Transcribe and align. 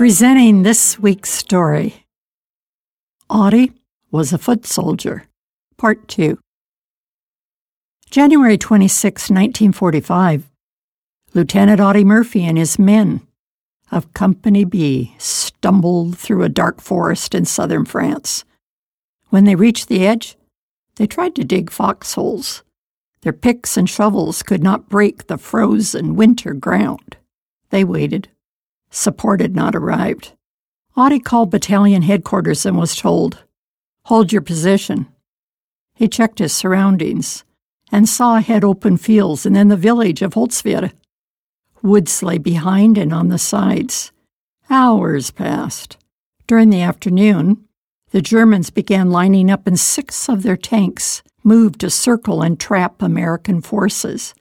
Presenting 0.00 0.62
this 0.62 0.98
week's 0.98 1.28
story 1.28 2.06
Audie 3.28 3.74
was 4.10 4.32
a 4.32 4.38
foot 4.38 4.64
soldier, 4.64 5.24
Part 5.76 6.08
2. 6.08 6.38
January 8.10 8.56
26, 8.56 9.24
1945, 9.24 10.48
Lieutenant 11.34 11.82
Audie 11.82 12.04
Murphy 12.04 12.44
and 12.44 12.56
his 12.56 12.78
men 12.78 13.20
of 13.92 14.14
Company 14.14 14.64
B 14.64 15.14
stumbled 15.18 16.16
through 16.16 16.44
a 16.44 16.48
dark 16.48 16.80
forest 16.80 17.34
in 17.34 17.44
southern 17.44 17.84
France. 17.84 18.46
When 19.28 19.44
they 19.44 19.54
reached 19.54 19.88
the 19.88 20.06
edge, 20.06 20.38
they 20.94 21.06
tried 21.06 21.34
to 21.34 21.44
dig 21.44 21.70
foxholes. 21.70 22.62
Their 23.20 23.34
picks 23.34 23.76
and 23.76 23.86
shovels 23.86 24.42
could 24.42 24.62
not 24.62 24.88
break 24.88 25.26
the 25.26 25.36
frozen 25.36 26.16
winter 26.16 26.54
ground. 26.54 27.18
They 27.68 27.84
waited. 27.84 28.30
Support 28.90 29.40
had 29.40 29.54
not 29.54 29.74
arrived. 29.74 30.32
Audie 30.96 31.20
called 31.20 31.50
battalion 31.50 32.02
headquarters 32.02 32.66
and 32.66 32.76
was 32.76 32.96
told, 32.96 33.44
Hold 34.04 34.32
your 34.32 34.42
position. 34.42 35.06
He 35.94 36.08
checked 36.08 36.38
his 36.38 36.52
surroundings 36.52 37.44
and 37.92 38.08
saw 38.08 38.36
ahead 38.36 38.64
open 38.64 38.96
fields 38.96 39.46
and 39.46 39.54
then 39.54 39.68
the 39.68 39.76
village 39.76 40.22
of 40.22 40.34
Holzwihr. 40.34 40.92
Woods 41.82 42.22
lay 42.22 42.38
behind 42.38 42.98
and 42.98 43.12
on 43.12 43.28
the 43.28 43.38
sides. 43.38 44.12
Hours 44.68 45.30
passed. 45.30 45.96
During 46.46 46.70
the 46.70 46.82
afternoon, 46.82 47.64
the 48.10 48.20
Germans 48.20 48.70
began 48.70 49.10
lining 49.10 49.50
up 49.50 49.66
and 49.66 49.78
six 49.78 50.28
of 50.28 50.42
their 50.42 50.56
tanks 50.56 51.22
moved 51.44 51.80
to 51.80 51.90
circle 51.90 52.42
and 52.42 52.58
trap 52.58 53.00
American 53.00 53.60
forces. 53.60 54.34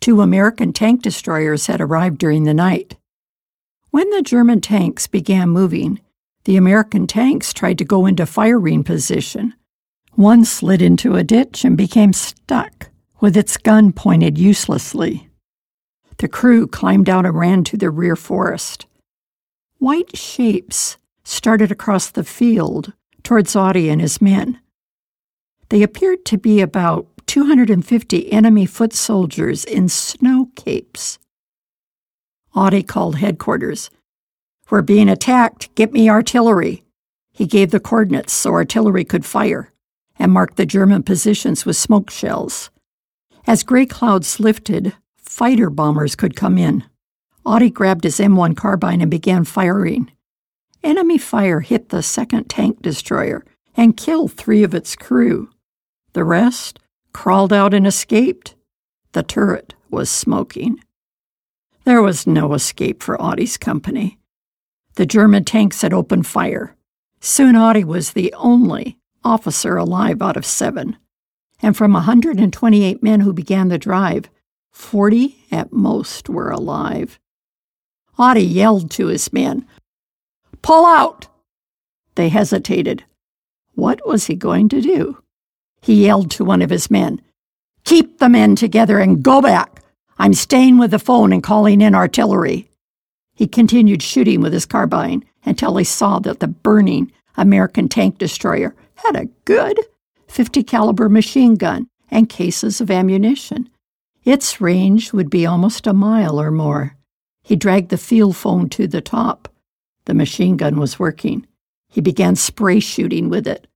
Two 0.00 0.20
American 0.20 0.72
tank 0.72 1.02
destroyers 1.02 1.66
had 1.66 1.80
arrived 1.80 2.18
during 2.18 2.44
the 2.44 2.54
night. 2.54 2.96
When 3.94 4.10
the 4.10 4.22
German 4.22 4.60
tanks 4.60 5.06
began 5.06 5.50
moving, 5.50 6.00
the 6.46 6.56
American 6.56 7.06
tanks 7.06 7.52
tried 7.52 7.78
to 7.78 7.84
go 7.84 8.06
into 8.06 8.26
firing 8.26 8.82
position. 8.82 9.54
One 10.14 10.44
slid 10.44 10.82
into 10.82 11.14
a 11.14 11.22
ditch 11.22 11.64
and 11.64 11.76
became 11.76 12.12
stuck, 12.12 12.90
with 13.20 13.36
its 13.36 13.56
gun 13.56 13.92
pointed 13.92 14.36
uselessly. 14.36 15.28
The 16.16 16.26
crew 16.26 16.66
climbed 16.66 17.08
out 17.08 17.24
and 17.24 17.38
ran 17.38 17.62
to 17.62 17.76
the 17.76 17.88
rear 17.88 18.16
forest. 18.16 18.86
White 19.78 20.16
shapes 20.16 20.96
started 21.22 21.70
across 21.70 22.10
the 22.10 22.24
field 22.24 22.94
towards 23.22 23.54
Audie 23.54 23.90
and 23.90 24.00
his 24.00 24.20
men. 24.20 24.58
They 25.68 25.84
appeared 25.84 26.24
to 26.24 26.36
be 26.36 26.60
about 26.60 27.06
250 27.26 28.32
enemy 28.32 28.66
foot 28.66 28.92
soldiers 28.92 29.64
in 29.64 29.88
snow 29.88 30.48
capes. 30.56 31.20
Audie 32.54 32.82
called 32.82 33.16
headquarters. 33.16 33.90
We're 34.70 34.82
being 34.82 35.08
attacked. 35.08 35.74
Get 35.74 35.92
me 35.92 36.08
artillery. 36.08 36.84
He 37.32 37.46
gave 37.46 37.70
the 37.70 37.80
coordinates 37.80 38.32
so 38.32 38.52
artillery 38.52 39.04
could 39.04 39.24
fire 39.24 39.72
and 40.18 40.30
marked 40.30 40.56
the 40.56 40.66
German 40.66 41.02
positions 41.02 41.66
with 41.66 41.76
smoke 41.76 42.10
shells. 42.10 42.70
As 43.46 43.64
gray 43.64 43.86
clouds 43.86 44.38
lifted, 44.38 44.94
fighter 45.16 45.68
bombers 45.68 46.14
could 46.14 46.36
come 46.36 46.56
in. 46.56 46.84
Audie 47.44 47.70
grabbed 47.70 48.04
his 48.04 48.18
M1 48.18 48.56
carbine 48.56 49.00
and 49.00 49.10
began 49.10 49.44
firing. 49.44 50.10
Enemy 50.82 51.18
fire 51.18 51.60
hit 51.60 51.88
the 51.88 52.02
second 52.02 52.48
tank 52.48 52.80
destroyer 52.80 53.44
and 53.76 53.96
killed 53.96 54.32
three 54.32 54.62
of 54.62 54.74
its 54.74 54.94
crew. 54.94 55.50
The 56.12 56.24
rest 56.24 56.78
crawled 57.12 57.52
out 57.52 57.74
and 57.74 57.86
escaped. 57.86 58.54
The 59.12 59.22
turret 59.22 59.74
was 59.90 60.08
smoking. 60.08 60.78
There 61.84 62.02
was 62.02 62.26
no 62.26 62.54
escape 62.54 63.02
for 63.02 63.20
Audie's 63.20 63.58
company. 63.58 64.18
The 64.94 65.04
German 65.04 65.44
tanks 65.44 65.82
had 65.82 65.92
opened 65.92 66.26
fire. 66.26 66.76
Soon 67.20 67.56
Audie 67.56 67.84
was 67.84 68.12
the 68.12 68.32
only 68.34 68.98
officer 69.22 69.76
alive 69.76 70.22
out 70.22 70.36
of 70.36 70.46
seven. 70.46 70.96
And 71.60 71.76
from 71.76 71.92
128 71.92 73.02
men 73.02 73.20
who 73.20 73.32
began 73.32 73.68
the 73.68 73.78
drive, 73.78 74.30
40 74.72 75.36
at 75.50 75.72
most 75.72 76.28
were 76.28 76.50
alive. 76.50 77.18
Audie 78.18 78.42
yelled 78.42 78.90
to 78.92 79.08
his 79.08 79.32
men, 79.32 79.66
Pull 80.62 80.86
out! 80.86 81.28
They 82.14 82.28
hesitated. 82.28 83.04
What 83.74 84.06
was 84.06 84.26
he 84.26 84.36
going 84.36 84.68
to 84.70 84.80
do? 84.80 85.18
He 85.82 86.06
yelled 86.06 86.30
to 86.32 86.44
one 86.44 86.62
of 86.62 86.70
his 86.70 86.90
men, 86.90 87.20
Keep 87.84 88.18
the 88.18 88.28
men 88.28 88.56
together 88.56 88.98
and 88.98 89.22
go 89.22 89.42
back. 89.42 89.73
I'm 90.18 90.34
staying 90.34 90.78
with 90.78 90.92
the 90.92 90.98
phone 90.98 91.32
and 91.32 91.42
calling 91.42 91.80
in 91.80 91.94
artillery. 91.94 92.68
He 93.34 93.46
continued 93.46 94.02
shooting 94.02 94.40
with 94.40 94.52
his 94.52 94.66
carbine 94.66 95.24
until 95.44 95.76
he 95.76 95.84
saw 95.84 96.18
that 96.20 96.40
the 96.40 96.48
burning 96.48 97.12
American 97.36 97.88
tank 97.88 98.18
destroyer 98.18 98.74
had 98.96 99.16
a 99.16 99.28
good 99.44 99.78
50 100.28 100.62
caliber 100.62 101.08
machine 101.08 101.56
gun 101.56 101.88
and 102.10 102.28
cases 102.28 102.80
of 102.80 102.90
ammunition. 102.90 103.68
Its 104.24 104.60
range 104.60 105.12
would 105.12 105.28
be 105.28 105.44
almost 105.44 105.86
a 105.86 105.92
mile 105.92 106.40
or 106.40 106.50
more. 106.50 106.96
He 107.42 107.56
dragged 107.56 107.90
the 107.90 107.98
field 107.98 108.36
phone 108.36 108.68
to 108.70 108.86
the 108.86 109.00
top. 109.00 109.48
The 110.06 110.14
machine 110.14 110.56
gun 110.56 110.78
was 110.78 110.98
working. 110.98 111.46
He 111.88 112.00
began 112.00 112.36
spray 112.36 112.80
shooting 112.80 113.28
with 113.28 113.46
it. 113.46 113.66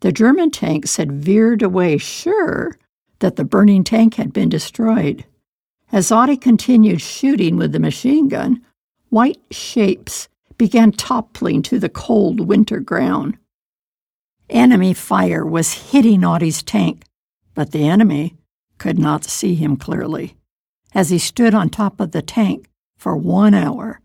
The 0.00 0.12
German 0.12 0.50
tanks 0.50 0.96
had 0.96 1.12
veered 1.12 1.62
away, 1.62 1.98
sure 1.98 2.78
that 3.18 3.36
the 3.36 3.44
burning 3.44 3.84
tank 3.84 4.14
had 4.14 4.32
been 4.32 4.48
destroyed. 4.48 5.24
As 5.92 6.12
Audie 6.12 6.36
continued 6.36 7.00
shooting 7.00 7.56
with 7.56 7.72
the 7.72 7.80
machine 7.80 8.28
gun, 8.28 8.62
white 9.08 9.40
shapes 9.50 10.28
began 10.56 10.92
toppling 10.92 11.62
to 11.62 11.80
the 11.80 11.88
cold 11.88 12.46
winter 12.46 12.78
ground. 12.78 13.36
Enemy 14.48 14.94
fire 14.94 15.44
was 15.44 15.90
hitting 15.90 16.22
Audie's 16.24 16.62
tank, 16.62 17.02
but 17.54 17.72
the 17.72 17.88
enemy 17.88 18.36
could 18.78 18.98
not 18.98 19.24
see 19.24 19.56
him 19.56 19.76
clearly. 19.76 20.36
As 20.94 21.10
he 21.10 21.18
stood 21.18 21.54
on 21.54 21.70
top 21.70 21.98
of 21.98 22.12
the 22.12 22.22
tank 22.22 22.68
for 22.96 23.16
one 23.16 23.54
hour, 23.54 24.00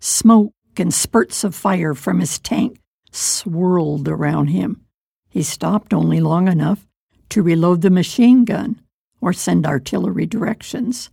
smoke 0.00 0.52
and 0.78 0.92
spurts 0.92 1.44
of 1.44 1.54
fire 1.54 1.94
from 1.94 2.20
his 2.20 2.38
tank 2.38 2.80
swirled 3.12 4.08
around 4.08 4.48
him. 4.48 4.80
He 5.28 5.42
stopped 5.42 5.92
only 5.92 6.20
long 6.20 6.48
enough 6.48 6.86
to 7.30 7.42
reload 7.42 7.82
the 7.82 7.90
machine 7.90 8.44
gun 8.44 8.80
or 9.20 9.32
send 9.32 9.66
artillery 9.66 10.24
directions. 10.24 11.10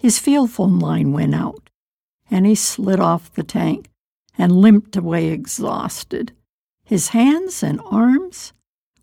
His 0.00 0.18
field 0.18 0.50
phone 0.50 0.78
line 0.78 1.12
went 1.12 1.34
out, 1.34 1.68
and 2.30 2.46
he 2.46 2.54
slid 2.54 3.00
off 3.00 3.34
the 3.34 3.42
tank 3.42 3.90
and 4.38 4.62
limped 4.62 4.96
away 4.96 5.28
exhausted. 5.28 6.32
His 6.82 7.08
hands 7.08 7.62
and 7.62 7.82
arms 7.84 8.54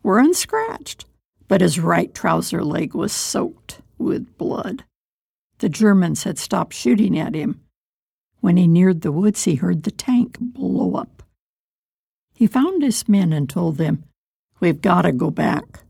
were 0.02 0.18
unscratched, 0.18 1.06
but 1.48 1.62
his 1.62 1.80
right 1.80 2.12
trouser 2.16 2.64
leg 2.64 2.96
was 2.96 3.12
soaked 3.12 3.80
with 4.00 4.40
blood. 4.40 4.86
The 5.60 5.70
Germans 5.70 6.24
had 6.24 6.40
stopped 6.40 6.74
shooting 6.74 7.20
at 7.20 7.36
him. 7.36 7.62
When 8.40 8.58
he 8.58 8.68
neared 8.68 9.02
the 9.02 9.12
woods, 9.12 9.44
he 9.44 9.54
heard 9.54 9.84
the 9.84 9.92
tank 9.92 10.38
blow 10.40 10.96
up. 10.96 11.22
He 12.34 12.48
found 12.48 12.82
his 12.82 13.08
men 13.08 13.34
and 13.34 13.48
told 13.48 13.78
them, 13.78 14.04
We've 14.60 14.82
got 14.82 15.04
to 15.04 15.12
go 15.12 15.30
back. 15.30 15.82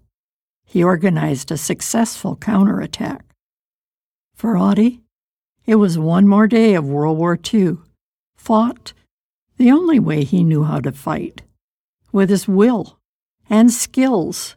He 0.66 0.84
organized 0.84 1.50
a 1.50 1.58
successful 1.58 2.36
counterattack. 2.36 3.24
For 4.38 4.56
Audie, 4.56 5.02
it 5.66 5.76
was 5.78 5.98
one 5.98 6.28
more 6.28 6.46
day 6.46 6.76
of 6.76 6.88
World 6.88 7.18
War 7.18 7.40
II, 7.52 7.78
fought 8.36 8.94
the 9.58 9.72
only 9.72 9.98
way 9.98 10.24
he 10.24 10.44
knew 10.44 10.64
how 10.64 10.80
to 10.82 10.92
fight, 10.92 11.42
with 12.12 12.30
his 12.30 12.48
will 12.48 13.00
and 13.50 13.74
skills, 13.74 14.56